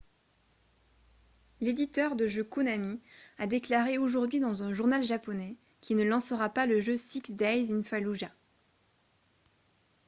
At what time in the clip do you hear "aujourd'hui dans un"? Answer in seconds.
3.99-4.73